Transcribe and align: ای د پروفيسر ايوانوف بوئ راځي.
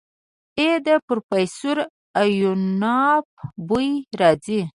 ای 0.59 0.71
د 0.85 0.89
پروفيسر 1.07 1.77
ايوانوف 2.21 3.25
بوئ 3.67 3.89
راځي. 4.19 4.61